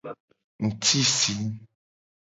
Ngtisi. 0.65 1.33